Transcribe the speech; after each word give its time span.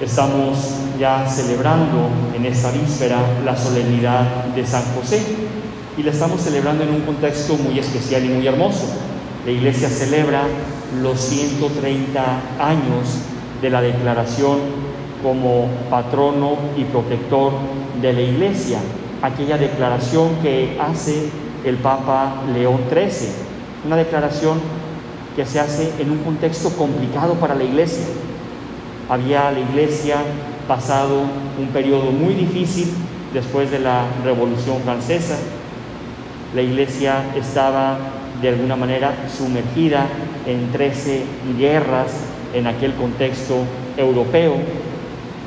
Estamos 0.00 0.56
ya 0.98 1.28
celebrando 1.28 2.08
en 2.34 2.46
esta 2.46 2.70
víspera 2.70 3.18
la 3.44 3.54
solemnidad 3.54 4.46
de 4.54 4.66
San 4.66 4.82
José 4.94 5.22
y 5.98 6.02
la 6.02 6.10
estamos 6.10 6.40
celebrando 6.40 6.84
en 6.84 6.88
un 6.88 7.02
contexto 7.02 7.54
muy 7.58 7.78
especial 7.78 8.24
y 8.24 8.28
muy 8.28 8.46
hermoso. 8.46 8.86
La 9.44 9.52
iglesia 9.52 9.90
celebra 9.90 10.44
los 11.02 11.20
130 11.20 12.22
años 12.58 13.18
de 13.60 13.68
la 13.68 13.82
declaración 13.82 14.60
como 15.22 15.68
patrono 15.90 16.56
y 16.78 16.84
protector 16.84 17.52
de 18.00 18.14
la 18.14 18.22
iglesia, 18.22 18.78
aquella 19.20 19.58
declaración 19.58 20.36
que 20.42 20.78
hace 20.80 21.28
el 21.62 21.76
Papa 21.76 22.36
León 22.54 22.80
XIII, 22.88 23.28
una 23.84 23.96
declaración 23.96 24.60
que 25.36 25.44
se 25.44 25.60
hace 25.60 25.92
en 25.98 26.10
un 26.10 26.18
contexto 26.20 26.70
complicado 26.70 27.34
para 27.34 27.54
la 27.54 27.64
iglesia. 27.64 28.06
Había 29.10 29.50
la 29.50 29.58
iglesia 29.58 30.18
pasado 30.68 31.22
un 31.58 31.66
periodo 31.72 32.12
muy 32.12 32.32
difícil 32.32 32.94
después 33.34 33.68
de 33.72 33.80
la 33.80 34.04
Revolución 34.22 34.80
Francesa. 34.84 35.36
La 36.54 36.62
iglesia 36.62 37.24
estaba 37.34 37.98
de 38.40 38.50
alguna 38.50 38.76
manera 38.76 39.12
sumergida 39.36 40.06
en 40.46 40.70
13 40.70 41.24
guerras 41.58 42.12
en 42.54 42.68
aquel 42.68 42.94
contexto 42.94 43.56
europeo. 43.96 44.54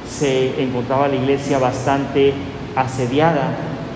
Se 0.10 0.62
encontraba 0.62 1.08
la 1.08 1.16
iglesia 1.16 1.58
bastante 1.58 2.34
asediada. 2.76 3.48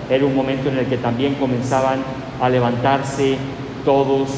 Era 0.08 0.24
un 0.24 0.34
momento 0.34 0.70
en 0.70 0.78
el 0.78 0.86
que 0.86 0.96
también 0.96 1.34
comenzaban 1.34 1.98
a 2.40 2.48
levantarse 2.48 3.36
todos 3.84 4.30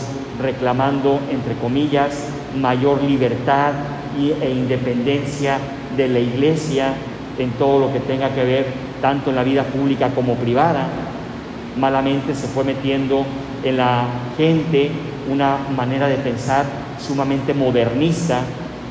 reclamando, 0.43 1.21
entre 1.31 1.55
comillas, 1.55 2.27
mayor 2.57 3.01
libertad 3.05 3.75
e 4.19 4.51
independencia 4.51 5.59
de 5.97 6.09
la 6.09 6.19
iglesia 6.19 6.95
en 7.39 7.51
todo 7.53 7.79
lo 7.81 7.93
que 7.93 8.01
tenga 8.01 8.31
que 8.31 8.45
ver 8.45 8.67
tanto 9.01 9.31
en 9.31 9.37
la 9.37 9.45
vida 9.45 9.65
pública 9.65 10.11
como 10.15 10.35
privada. 10.35 10.89
Malamente 11.79 12.35
se 12.35 12.49
fue 12.49 12.65
metiendo 12.65 13.25
en 13.65 13.77
la 13.77 14.05
gente 14.37 14.91
una 15.31 15.59
manera 15.75 16.09
de 16.09 16.17
pensar 16.17 16.67
sumamente 16.99 17.55
modernista 17.55 18.41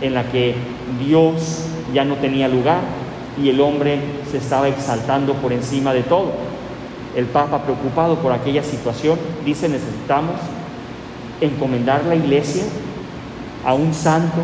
en 0.02 0.14
la 0.14 0.24
que 0.24 0.56
Dios 1.06 1.66
ya 1.94 2.06
no 2.06 2.16
tenía 2.16 2.48
lugar 2.48 2.80
y 3.42 3.50
el 3.50 3.60
hombre 3.62 4.00
se 4.30 4.38
estaba 4.38 4.68
exaltando 4.68 5.34
por 5.34 5.54
encima 5.54 5.94
de 5.94 6.04
todo. 6.04 6.32
El 7.16 7.26
Papa, 7.26 7.64
preocupado 7.64 8.16
por 8.20 8.32
aquella 8.32 8.64
situación, 8.64 9.18
dice 9.46 9.68
necesitamos 9.68 10.36
encomendar 11.42 12.06
la 12.06 12.16
iglesia 12.16 12.64
a 13.66 13.74
un 13.74 13.94
santo 13.94 14.40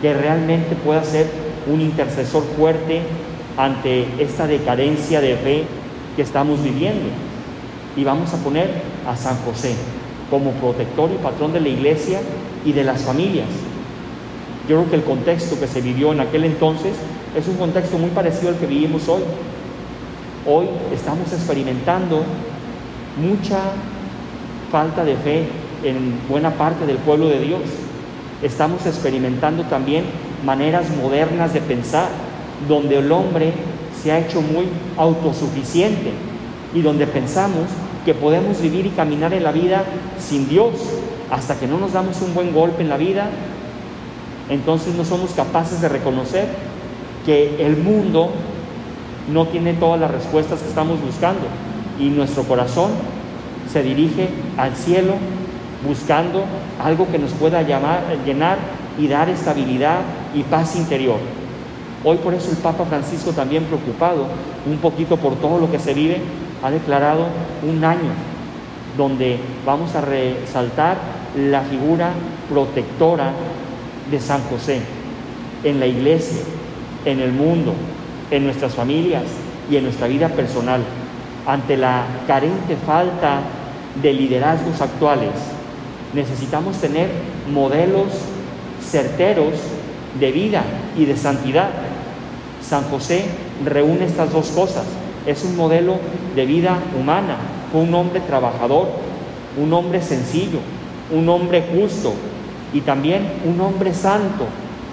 que 0.00 0.14
realmente 0.14 0.74
pueda 0.76 1.02
ser 1.04 1.26
un 1.72 1.80
intercesor 1.80 2.42
fuerte 2.56 3.02
ante 3.56 4.06
esta 4.18 4.46
decadencia 4.46 5.20
de 5.20 5.36
fe 5.36 5.64
que 6.14 6.22
estamos 6.22 6.62
viviendo. 6.62 7.08
Y 7.96 8.04
vamos 8.04 8.32
a 8.34 8.36
poner 8.38 8.70
a 9.08 9.16
San 9.16 9.36
José 9.38 9.74
como 10.30 10.50
protector 10.52 11.10
y 11.12 11.22
patrón 11.22 11.52
de 11.52 11.60
la 11.60 11.68
iglesia 11.68 12.20
y 12.64 12.72
de 12.72 12.84
las 12.84 13.02
familias. 13.02 13.48
Yo 14.68 14.76
creo 14.76 14.90
que 14.90 14.96
el 14.96 15.04
contexto 15.04 15.58
que 15.58 15.68
se 15.68 15.80
vivió 15.80 16.12
en 16.12 16.20
aquel 16.20 16.44
entonces 16.44 16.94
es 17.36 17.46
un 17.48 17.56
contexto 17.56 17.98
muy 17.98 18.10
parecido 18.10 18.48
al 18.50 18.56
que 18.56 18.66
vivimos 18.66 19.08
hoy. 19.08 19.22
Hoy 20.46 20.66
estamos 20.94 21.32
experimentando 21.32 22.22
mucha 23.16 23.58
falta 24.70 25.04
de 25.04 25.16
fe 25.16 25.44
en 25.84 26.18
buena 26.28 26.50
parte 26.50 26.86
del 26.86 26.96
pueblo 26.98 27.28
de 27.28 27.40
Dios. 27.40 27.60
Estamos 28.42 28.84
experimentando 28.86 29.64
también 29.64 30.04
maneras 30.44 30.86
modernas 30.90 31.54
de 31.54 31.60
pensar, 31.60 32.08
donde 32.68 32.98
el 32.98 33.10
hombre 33.10 33.52
se 34.02 34.12
ha 34.12 34.18
hecho 34.18 34.42
muy 34.42 34.66
autosuficiente 34.96 36.12
y 36.74 36.82
donde 36.82 37.06
pensamos 37.06 37.64
que 38.04 38.14
podemos 38.14 38.60
vivir 38.60 38.86
y 38.86 38.90
caminar 38.90 39.32
en 39.32 39.42
la 39.42 39.52
vida 39.52 39.84
sin 40.18 40.48
Dios. 40.48 40.72
Hasta 41.30 41.58
que 41.58 41.66
no 41.66 41.78
nos 41.78 41.92
damos 41.92 42.22
un 42.22 42.34
buen 42.34 42.52
golpe 42.52 42.82
en 42.82 42.88
la 42.88 42.96
vida, 42.96 43.28
entonces 44.48 44.94
no 44.94 45.04
somos 45.04 45.32
capaces 45.32 45.80
de 45.80 45.88
reconocer 45.88 46.46
que 47.24 47.66
el 47.66 47.76
mundo 47.76 48.30
no 49.32 49.46
tiene 49.48 49.72
todas 49.74 50.00
las 50.00 50.10
respuestas 50.10 50.60
que 50.60 50.68
estamos 50.68 51.00
buscando 51.00 51.46
y 51.98 52.10
nuestro 52.10 52.44
corazón 52.44 52.90
se 53.72 53.82
dirige 53.82 54.28
al 54.56 54.76
cielo 54.76 55.14
buscando 55.84 56.44
algo 56.82 57.06
que 57.10 57.18
nos 57.18 57.32
pueda 57.32 57.62
llenar 57.62 58.58
y 58.98 59.08
dar 59.08 59.28
estabilidad 59.28 60.00
y 60.34 60.42
paz 60.42 60.76
interior. 60.76 61.18
Hoy 62.04 62.18
por 62.18 62.34
eso 62.34 62.50
el 62.50 62.56
Papa 62.58 62.84
Francisco 62.84 63.32
también 63.32 63.64
preocupado 63.64 64.26
un 64.66 64.78
poquito 64.78 65.16
por 65.16 65.36
todo 65.36 65.58
lo 65.58 65.70
que 65.70 65.78
se 65.78 65.94
vive, 65.94 66.20
ha 66.62 66.70
declarado 66.70 67.26
un 67.68 67.84
año 67.84 68.10
donde 68.96 69.38
vamos 69.64 69.94
a 69.94 70.00
resaltar 70.00 70.96
la 71.36 71.62
figura 71.62 72.10
protectora 72.48 73.32
de 74.10 74.20
San 74.20 74.42
José 74.44 74.80
en 75.64 75.80
la 75.80 75.86
iglesia, 75.86 76.42
en 77.04 77.20
el 77.20 77.32
mundo, 77.32 77.74
en 78.30 78.44
nuestras 78.44 78.74
familias 78.74 79.24
y 79.70 79.76
en 79.76 79.84
nuestra 79.84 80.06
vida 80.06 80.28
personal, 80.28 80.82
ante 81.46 81.76
la 81.76 82.04
carente 82.26 82.76
falta 82.86 83.40
de 84.00 84.12
liderazgos 84.12 84.80
actuales 84.80 85.55
necesitamos 86.16 86.78
tener 86.78 87.08
modelos 87.52 88.08
certeros 88.82 89.54
de 90.18 90.32
vida 90.32 90.64
y 90.96 91.04
de 91.04 91.16
santidad. 91.16 91.70
San 92.66 92.84
José 92.84 93.26
reúne 93.64 94.06
estas 94.06 94.32
dos 94.32 94.48
cosas. 94.48 94.84
Es 95.26 95.44
un 95.44 95.56
modelo 95.56 95.98
de 96.34 96.46
vida 96.46 96.78
humana. 96.98 97.36
Fue 97.70 97.82
un 97.82 97.94
hombre 97.94 98.20
trabajador, 98.20 98.88
un 99.62 99.72
hombre 99.72 100.02
sencillo, 100.02 100.58
un 101.12 101.28
hombre 101.28 101.64
justo 101.72 102.14
y 102.72 102.80
también 102.80 103.22
un 103.44 103.60
hombre 103.60 103.94
santo, 103.94 104.46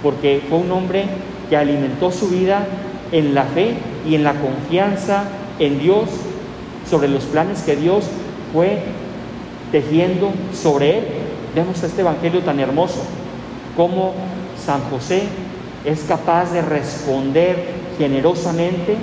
porque 0.03 0.41
fue 0.49 0.59
un 0.59 0.71
hombre 0.71 1.05
que 1.49 1.57
alimentó 1.57 2.11
su 2.11 2.27
vida 2.27 2.67
en 3.11 3.33
la 3.33 3.43
fe 3.43 3.75
y 4.07 4.15
en 4.15 4.23
la 4.23 4.33
confianza 4.33 5.25
en 5.59 5.79
Dios 5.79 6.09
sobre 6.89 7.07
los 7.07 7.23
planes 7.25 7.61
que 7.61 7.75
Dios 7.75 8.05
fue 8.51 8.79
tejiendo 9.71 10.31
sobre 10.53 10.99
él. 10.99 11.03
Vemos 11.55 11.83
este 11.83 12.01
evangelio 12.01 12.41
tan 12.41 12.59
hermoso, 12.59 13.03
cómo 13.77 14.13
San 14.57 14.81
José 14.89 15.23
es 15.85 16.01
capaz 16.03 16.51
de 16.51 16.63
responder 16.63 17.73
generosamente 17.99 18.97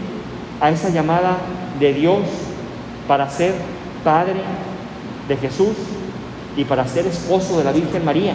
a 0.61 0.71
esa 0.71 0.91
llamada 0.91 1.39
de 1.79 1.95
Dios 1.95 2.21
para 3.07 3.31
ser 3.31 3.55
padre 4.03 4.41
de 5.29 5.37
Jesús 5.37 5.77
y 6.57 6.65
para 6.65 6.89
ser 6.89 7.07
esposo 7.07 7.57
de 7.59 7.65
la 7.65 7.73
Virgen 7.73 8.05
María. 8.05 8.35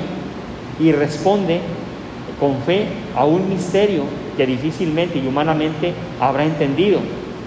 Y 0.79 0.93
responde 0.93 1.59
con 2.39 2.55
fe 2.65 2.87
a 3.17 3.25
un 3.25 3.49
misterio 3.49 4.03
que 4.37 4.45
difícilmente 4.45 5.19
y 5.19 5.27
humanamente 5.27 5.93
habrá 6.21 6.45
entendido. 6.45 6.99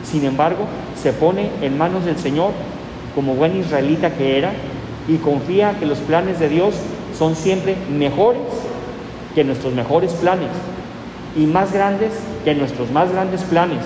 Sin 0.05 0.25
embargo, 0.25 0.67
se 1.01 1.12
pone 1.12 1.51
en 1.62 1.78
manos 1.78 2.05
del 2.05 2.19
Señor 2.19 2.53
como 3.15 3.34
buen 3.34 3.59
israelita 3.59 4.11
que 4.11 4.39
era 4.39 4.53
y 5.09 5.17
confía 5.17 5.79
que 5.79 5.87
los 5.87 5.99
planes 5.99 6.39
de 6.39 6.49
Dios 6.49 6.75
son 7.19 7.35
siempre 7.35 7.77
mejores 7.91 8.43
que 9.35 9.43
nuestros 9.43 9.73
mejores 9.73 10.13
planes 10.13 10.51
y 11.37 11.47
más 11.47 11.73
grandes 11.73 12.13
que 12.45 12.55
nuestros 12.55 12.91
más 12.91 13.11
grandes 13.11 13.43
planes. 13.43 13.81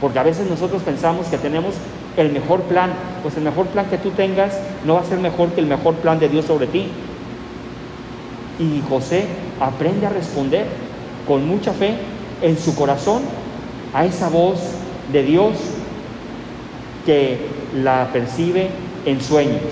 Porque 0.00 0.18
a 0.18 0.22
veces 0.22 0.48
nosotros 0.48 0.82
pensamos 0.82 1.26
que 1.26 1.38
tenemos 1.38 1.74
el 2.16 2.32
mejor 2.32 2.62
plan, 2.62 2.90
pues 3.22 3.36
el 3.36 3.44
mejor 3.44 3.66
plan 3.66 3.86
que 3.86 3.98
tú 3.98 4.10
tengas 4.10 4.58
no 4.84 4.94
va 4.94 5.00
a 5.00 5.04
ser 5.04 5.18
mejor 5.18 5.50
que 5.50 5.60
el 5.60 5.66
mejor 5.66 5.94
plan 5.94 6.18
de 6.18 6.28
Dios 6.28 6.44
sobre 6.44 6.66
ti. 6.66 6.88
Y 8.58 8.82
José 8.88 9.24
aprende 9.60 10.06
a 10.06 10.10
responder 10.10 10.66
con 11.26 11.46
mucha 11.46 11.72
fe 11.72 11.94
en 12.42 12.58
su 12.58 12.74
corazón 12.74 13.22
a 13.94 14.04
esa 14.04 14.28
voz 14.28 14.60
de 15.12 15.22
Dios 15.22 15.56
que 17.06 17.38
la 17.82 18.08
percibe 18.12 18.68
en 19.06 19.20
sueños. 19.20 19.62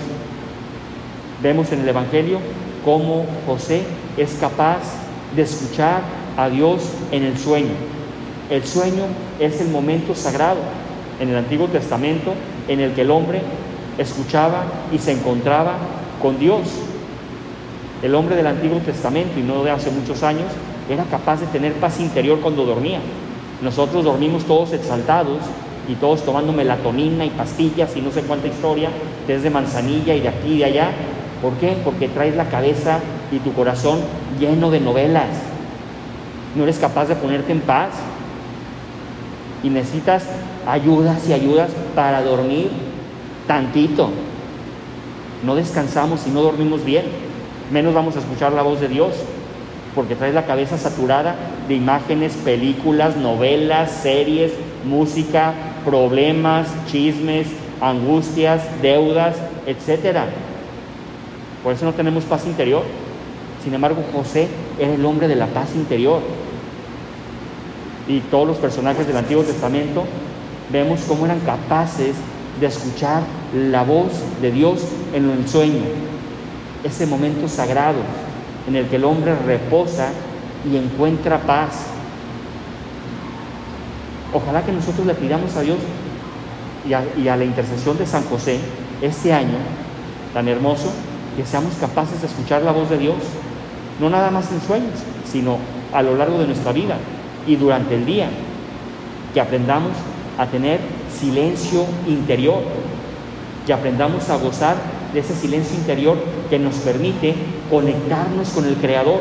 Vemos 1.41 1.71
en 1.71 1.81
el 1.81 1.89
Evangelio 1.89 2.39
cómo 2.83 3.25
José 3.45 3.83
es 4.17 4.37
capaz 4.39 4.79
de 5.35 5.43
escuchar 5.43 6.01
a 6.35 6.49
Dios 6.49 6.81
en 7.11 7.23
el 7.23 7.37
sueño. 7.37 7.73
El 8.49 8.63
sueño 8.65 9.03
es 9.39 9.61
el 9.61 9.69
momento 9.69 10.15
sagrado 10.15 10.59
en 11.19 11.29
el 11.29 11.35
Antiguo 11.35 11.67
Testamento 11.67 12.33
en 12.67 12.79
el 12.79 12.93
que 12.93 13.01
el 13.01 13.11
hombre 13.11 13.41
escuchaba 13.97 14.65
y 14.91 14.97
se 14.97 15.11
encontraba 15.11 15.73
con 16.21 16.39
Dios. 16.39 16.61
El 18.01 18.15
hombre 18.15 18.35
del 18.35 18.47
Antiguo 18.47 18.79
Testamento, 18.79 19.39
y 19.39 19.43
no 19.43 19.63
de 19.63 19.71
hace 19.71 19.91
muchos 19.91 20.23
años, 20.23 20.51
era 20.89 21.03
capaz 21.05 21.39
de 21.41 21.47
tener 21.47 21.73
paz 21.73 21.99
interior 21.99 22.39
cuando 22.39 22.65
dormía. 22.65 22.99
Nosotros 23.61 24.03
dormimos 24.03 24.45
todos 24.45 24.73
exaltados 24.73 25.39
y 25.87 25.95
todos 25.95 26.23
tomando 26.23 26.53
melatonina 26.53 27.25
y 27.25 27.29
pastillas 27.29 27.95
y 27.95 28.01
no 28.01 28.11
sé 28.11 28.21
cuánta 28.21 28.47
historia, 28.47 28.89
desde 29.25 29.49
manzanilla 29.49 30.13
y 30.13 30.21
de 30.21 30.27
aquí 30.29 30.53
y 30.53 30.57
de 30.59 30.65
allá, 30.65 30.91
¿Por 31.41 31.53
qué? 31.53 31.77
Porque 31.83 32.07
traes 32.07 32.35
la 32.35 32.49
cabeza 32.49 32.99
y 33.31 33.39
tu 33.39 33.53
corazón 33.53 33.99
lleno 34.39 34.71
de 34.71 34.79
novelas. 34.79 35.29
No 36.55 36.63
eres 36.63 36.79
capaz 36.79 37.05
de 37.05 37.15
ponerte 37.15 37.51
en 37.51 37.61
paz. 37.61 37.89
y 39.63 39.69
necesitas 39.69 40.23
ayudas 40.67 41.27
y 41.27 41.33
ayudas 41.33 41.71
para 41.95 42.21
dormir 42.21 42.69
tantito. 43.47 44.11
No 45.43 45.55
descansamos 45.55 46.27
y 46.27 46.29
no 46.29 46.41
dormimos 46.41 46.85
bien, 46.85 47.05
menos 47.71 47.93
vamos 47.93 48.15
a 48.15 48.19
escuchar 48.19 48.51
la 48.51 48.61
voz 48.61 48.79
de 48.79 48.87
Dios, 48.87 49.13
porque 49.95 50.15
traes 50.15 50.35
la 50.35 50.45
cabeza 50.45 50.77
saturada 50.77 51.35
de 51.67 51.73
imágenes, 51.75 52.33
películas, 52.33 53.17
novelas, 53.17 53.91
series, 53.91 54.53
música, 54.85 55.53
problemas, 55.83 56.67
chismes, 56.85 57.47
angustias, 57.81 58.61
deudas, 58.81 59.35
etcétera. 59.65 60.25
Por 61.67 61.73
eso 61.73 61.83
no 61.83 61.93
tenemos 61.93 62.23
paz 62.23 62.45
interior. 62.45 62.83
Sin 63.61 63.73
embargo, 63.73 64.01
José 64.13 64.47
era 64.79 64.93
el 64.93 65.03
hombre 65.03 65.27
de 65.27 65.35
la 65.35 65.47
paz 65.47 65.75
interior. 65.75 66.21
Y 68.07 68.21
todos 68.21 68.47
los 68.47 68.55
personajes 68.55 69.05
del 69.05 69.17
Antiguo 69.17 69.43
Testamento 69.43 70.05
vemos 70.71 71.01
cómo 71.05 71.25
eran 71.25 71.41
capaces 71.41 72.15
de 72.61 72.67
escuchar 72.67 73.23
la 73.53 73.83
voz 73.83 74.13
de 74.41 74.49
Dios 74.53 74.79
en 75.13 75.29
el 75.29 75.45
sueño. 75.45 75.81
Ese 76.85 77.05
momento 77.05 77.49
sagrado 77.49 77.99
en 78.65 78.77
el 78.77 78.87
que 78.87 78.95
el 78.95 79.03
hombre 79.03 79.35
reposa 79.35 80.11
y 80.71 80.77
encuentra 80.77 81.37
paz. 81.39 81.87
Ojalá 84.33 84.63
que 84.65 84.71
nosotros 84.71 85.05
le 85.05 85.15
pidamos 85.15 85.53
a 85.57 85.63
Dios 85.63 85.79
y 86.87 86.93
a, 86.93 87.03
y 87.17 87.27
a 87.27 87.35
la 87.35 87.43
intercesión 87.43 87.97
de 87.97 88.05
San 88.05 88.23
José 88.23 88.57
este 89.01 89.33
año 89.33 89.57
tan 90.33 90.47
hermoso 90.47 90.93
que 91.37 91.45
seamos 91.45 91.75
capaces 91.75 92.19
de 92.19 92.27
escuchar 92.27 92.63
la 92.63 92.71
voz 92.71 92.89
de 92.89 92.97
Dios, 92.97 93.15
no 94.01 94.09
nada 94.09 94.31
más 94.31 94.51
en 94.51 94.59
sueños, 94.59 94.95
sino 95.31 95.59
a 95.93 96.01
lo 96.01 96.17
largo 96.17 96.39
de 96.39 96.47
nuestra 96.47 96.71
vida 96.71 96.97
y 97.45 97.55
durante 97.55 97.93
el 97.93 98.07
día, 98.07 98.27
que 99.35 99.39
aprendamos 99.39 99.91
a 100.39 100.47
tener 100.47 100.79
silencio 101.15 101.85
interior, 102.07 102.59
que 103.67 103.71
aprendamos 103.71 104.27
a 104.31 104.37
gozar 104.37 104.77
de 105.13 105.19
ese 105.19 105.35
silencio 105.35 105.77
interior 105.77 106.17
que 106.49 106.57
nos 106.57 106.75
permite 106.77 107.35
conectarnos 107.69 108.49
con 108.49 108.65
el 108.65 108.75
Creador. 108.75 109.19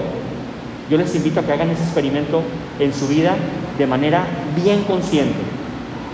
Yo 0.91 0.97
les 0.97 1.15
invito 1.15 1.41
a 1.41 1.43
que 1.43 1.53
hagan 1.53 1.71
ese 1.71 1.83
experimento 1.83 2.41
en 2.81 2.95
su 2.95 3.09
vida 3.09 3.35
de 3.77 3.87
manera 3.87 4.25
bien 4.55 4.85
consciente. 4.85 5.37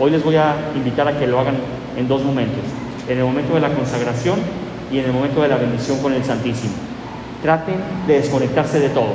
Hoy 0.01 0.11
les 0.11 0.25
voy 0.25 0.35
a 0.35 0.73
invitar 0.75 1.07
a 1.07 1.17
que 1.17 1.29
lo 1.29 1.39
hagan 1.39 1.57
en 1.97 2.09
dos 2.09 2.25
momentos, 2.25 2.65
en 3.09 3.19
el 3.19 3.25
momento 3.25 3.55
de 3.55 3.61
la 3.61 3.73
consagración 3.73 4.41
y 4.93 4.99
en 4.99 5.07
el 5.07 5.13
momento 5.13 5.41
de 5.41 5.49
la 5.49 5.57
bendición 5.57 5.99
con 6.01 6.13
el 6.13 6.23
Santísimo. 6.23 6.75
Traten 7.43 7.77
de 8.07 8.15
desconectarse 8.15 8.79
de 8.79 8.91
todo. 8.91 9.15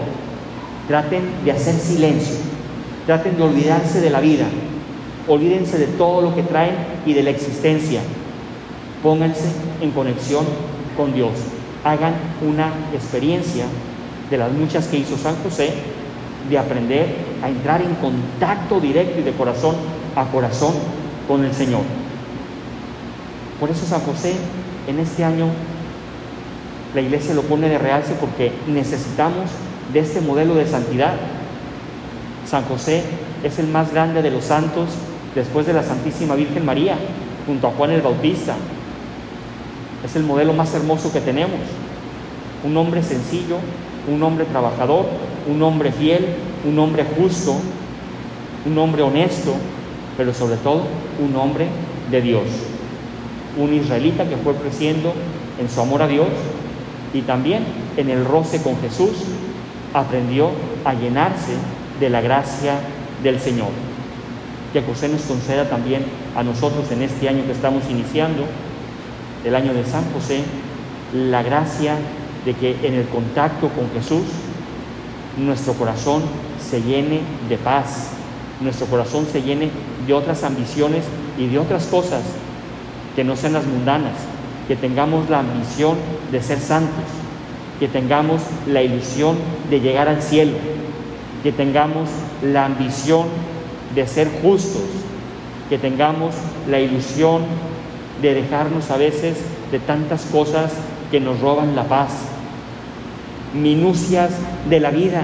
Traten 0.88 1.22
de 1.46 1.52
hacer 1.52 1.76
silencio. 1.76 2.36
Traten 3.06 3.38
de 3.38 3.44
olvidarse 3.44 4.02
de 4.02 4.10
la 4.10 4.20
vida. 4.20 4.46
Olvídense 5.28 5.78
de 5.78 5.86
todo 5.86 6.22
lo 6.22 6.36
que 6.36 6.44
traen 6.44 6.76
y 7.06 7.14
de 7.14 7.24
la 7.24 7.30
existencia. 7.30 8.02
Pónganse 9.04 9.52
en 9.82 9.92
conexión 9.92 10.46
con 10.98 11.14
Dios. 11.14 11.32
Hagan 11.84 12.16
una 12.42 12.72
experiencia 12.94 13.66
de 14.32 14.38
las 14.38 14.52
muchas 14.52 14.88
que 14.88 14.98
hizo 14.98 15.16
San 15.16 15.36
José 15.44 15.72
de 16.50 16.58
aprender 16.58 17.08
a 17.44 17.50
entrar 17.50 17.82
en 17.82 17.94
contacto 17.96 18.80
directo 18.80 19.20
y 19.20 19.24
de 19.24 19.32
corazón 19.34 19.76
a 20.16 20.26
corazón 20.26 20.74
con 21.28 21.46
el 21.46 21.54
Señor. 21.54 21.82
Por 23.60 23.70
eso 23.70 23.86
San 23.86 24.02
José 24.02 24.34
en 24.88 25.00
este 25.00 25.24
año 25.24 25.48
la 26.95 27.01
iglesia 27.01 27.34
lo 27.34 27.44
pone 27.44 27.69
de 27.69 27.78
realce 27.78 28.13
porque 28.19 28.51
necesitamos 28.68 29.51
de 29.94 30.00
este 30.00 30.22
modelo 30.22 30.56
de 30.56 30.66
santidad. 30.66 31.16
San 32.45 32.63
José 32.63 33.04
es 33.44 33.60
el 33.60 33.68
más 33.68 33.92
grande 33.92 34.22
de 34.22 34.31
los 34.31 34.45
santos 34.45 34.89
después 35.36 35.68
de 35.68 35.74
la 35.74 35.84
Santísima 35.84 36.36
Virgen 36.36 36.66
María, 36.66 36.95
junto 37.45 37.68
a 37.68 37.72
Juan 37.72 37.92
el 37.92 38.01
Bautista. 38.01 38.56
Es 40.04 40.16
el 40.16 40.24
modelo 40.24 40.54
más 40.54 40.74
hermoso 40.74 41.12
que 41.12 41.19
tenemos. 41.19 41.60
Un 42.63 42.75
hombre 42.78 43.04
sencillo, 43.04 43.57
un 44.12 44.24
hombre 44.24 44.45
trabajador, 44.45 45.06
un 45.48 45.62
hombre 45.62 45.92
fiel, 45.92 46.25
un 46.66 46.80
hombre 46.80 47.06
justo, 47.18 47.56
un 48.66 48.78
hombre 48.78 49.04
honesto, 49.04 49.54
pero 50.16 50.33
sobre 50.33 50.56
todo 50.57 50.83
un 51.22 51.36
hombre 51.36 51.68
de 52.10 52.22
Dios 52.22 52.77
un 53.57 53.74
israelita 53.74 54.27
que 54.27 54.38
fue 54.38 54.56
creciendo 54.56 55.13
en 55.59 55.69
su 55.69 55.81
amor 55.81 56.01
a 56.01 56.07
Dios 56.07 56.27
y 57.13 57.21
también 57.21 57.63
en 57.98 58.09
el 58.09 58.25
roce 58.25 58.62
con 58.62 58.77
Jesús 58.80 59.24
aprendió 59.94 60.51
a 60.86 60.94
llenarse 60.94 61.54
de 62.00 62.09
la 62.09 62.21
gracia 62.21 62.75
del 63.24 63.39
Señor. 63.39 63.69
Que 64.74 64.81
José 64.81 65.09
nos 65.09 65.21
conceda 65.21 65.69
también 65.69 66.04
a 66.36 66.44
nosotros 66.44 66.92
en 66.92 67.01
este 67.01 67.27
año 67.30 67.45
que 67.45 67.54
estamos 67.54 67.83
iniciando, 67.89 68.44
el 69.44 69.56
año 69.56 69.74
de 69.74 69.86
San 69.86 70.04
José, 70.13 70.44
la 71.13 71.42
gracia 71.42 71.95
de 72.45 72.54
que 72.54 72.75
en 72.83 72.94
el 72.94 73.07
contacto 73.07 73.69
con 73.69 73.89
Jesús 73.92 74.24
nuestro 75.38 75.74
corazón 75.74 76.24
se 76.59 76.81
llene 76.81 77.21
de 77.50 77.57
paz, 77.57 78.09
nuestro 78.59 78.88
corazón 78.88 79.25
se 79.31 79.42
llene 79.42 79.69
de 80.06 80.13
otras 80.13 80.44
ambiciones 80.44 81.06
y 81.38 81.48
de 81.48 81.59
otras 81.59 81.86
cosas 81.86 82.21
que 83.18 83.24
no 83.24 83.36
sean 83.36 83.54
las 83.54 83.66
mundanas, 83.66 84.14
que 84.68 84.75
tengamos 84.75 85.28
la 85.28 85.40
ambición 85.40 85.98
de 86.31 86.40
ser 86.40 86.60
santos, 86.60 87.04
que 87.80 87.88
tengamos 87.88 88.44
la 88.68 88.84
ilusión 88.84 89.38
de 89.72 89.80
llegar 89.80 90.08
al 90.08 90.22
cielo, 90.22 90.56
que 91.42 91.52
tengamos 91.52 92.10
la 92.44 92.66
ambición 92.66 93.25
de 93.96 94.06
ser 94.06 94.30
justos, 94.44 94.84
que 95.68 95.80
tengamos 95.80 96.36
la 96.69 96.80
ilusión 96.80 97.42
de 98.22 98.36
dejarnos 98.36 98.92
a 98.92 98.98
veces 98.98 99.40
de 99.72 99.80
tantas 99.80 100.25
cosas 100.25 100.74
que 101.10 101.19
nos 101.19 101.40
roban 101.40 101.75
la 101.75 101.86
paz, 101.86 102.12
minucias 103.56 104.30
de 104.69 104.80
la 104.80 104.92
vida. 104.92 105.24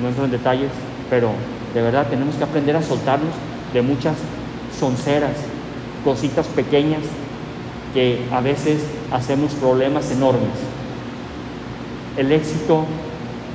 No 0.00 0.08
entro 0.08 0.24
en 0.24 0.30
detalles, 0.30 0.70
pero 1.10 1.32
de 1.74 1.82
verdad 1.82 2.06
tenemos 2.08 2.34
que 2.36 2.44
aprender 2.44 2.76
a 2.76 2.82
soltarnos 2.82 3.32
de 3.72 3.82
muchas 3.82 4.16
sonceras, 4.78 5.32
cositas 6.04 6.46
pequeñas 6.46 7.02
que 7.92 8.20
a 8.32 8.40
veces 8.40 8.82
hacemos 9.12 9.52
problemas 9.54 10.10
enormes. 10.10 10.50
El 12.16 12.32
éxito 12.32 12.84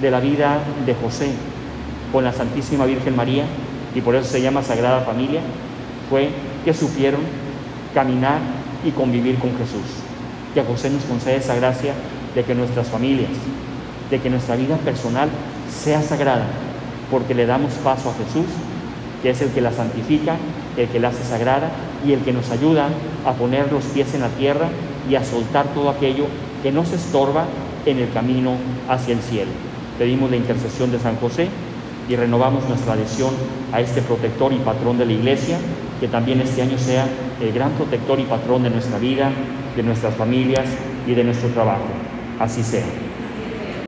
de 0.01 0.12
la 0.12 0.19
vida 0.19 0.60
de 0.86 0.96
José 0.96 1.32
con 2.12 2.24
la 2.24 2.34
Santísima 2.34 2.86
Virgen 2.86 3.15
María, 3.15 3.46
y 3.96 4.01
por 4.01 4.15
eso 4.15 4.29
se 4.29 4.41
llama 4.41 4.63
Sagrada 4.63 5.01
Familia, 5.01 5.41
fue 6.10 6.29
que 6.63 6.74
supieron 6.74 7.22
caminar 7.93 8.39
y 8.86 8.91
convivir 8.91 9.38
con 9.39 9.51
Jesús. 9.51 10.01
Que 10.53 10.62
a 10.62 10.65
José 10.65 10.89
nos 10.89 11.03
concede 11.03 11.38
esa 11.38 11.55
gracia 11.55 11.93
de 12.36 12.43
que 12.43 12.55
nuestras 12.55 12.88
familias, 12.88 13.32
de 14.10 14.20
que 14.20 14.29
nuestra 14.29 14.55
vida 14.55 14.77
personal 14.77 15.29
sea 15.70 16.01
sagrada, 16.01 16.46
porque 17.13 17.36
le 17.36 17.46
damos 17.46 17.74
paso 17.84 18.10
a 18.10 18.13
Jesús, 18.13 18.48
que 19.22 19.29
es 19.29 19.39
el 19.43 19.51
que 19.51 19.62
la 19.62 19.72
santifica, 19.72 20.36
el 20.75 20.88
que 20.88 21.00
la 21.00 21.10
hace 21.10 21.24
sagrada 21.24 21.70
y 22.03 22.12
el 22.12 22.22
que 22.22 22.34
nos 22.34 22.50
ayuda 22.50 22.89
a 23.24 23.34
poner 23.34 23.72
los 23.72 23.84
pies 23.86 24.15
en 24.15 24.22
la 24.22 24.29
tierra 24.29 24.67
y 25.08 25.13
a 25.13 25.24
soltar 25.24 25.67
todo 25.75 25.91
aquello 25.91 26.25
que 26.63 26.72
nos 26.72 26.91
estorba 26.91 27.46
en 27.86 28.00
el 28.00 28.12
camino 28.12 28.55
hacia 28.89 29.13
el 29.13 29.22
cielo. 29.22 29.51
Pedimos 30.00 30.32
la 30.32 30.38
intercesión 30.38 30.91
de 30.91 30.98
San 30.98 31.17
José 31.17 31.50
y 32.10 32.15
renovamos 32.15 32.67
nuestra 32.67 32.93
adhesión 32.93 33.36
a 33.72 33.79
este 33.79 34.01
protector 34.01 34.51
y 34.51 34.58
patrón 34.58 34.98
de 34.98 35.05
la 35.05 35.13
Iglesia, 35.13 35.60
que 36.00 36.08
también 36.08 36.41
este 36.41 36.63
año 36.63 36.79
sea 36.79 37.05
el 37.39 37.53
gran 37.53 37.74
protector 37.74 38.20
y 38.20 38.24
patrón 38.24 38.63
de 38.63 38.72
nuestra 38.72 38.98
vida, 38.98 39.29
de 39.75 39.84
nuestras 39.84 40.15
familias 40.15 40.65
y 41.05 41.13
de 41.13 41.24
nuestro 41.24 41.50
trabajo. 41.50 41.86
Así 42.39 42.63
sea. 42.63 43.02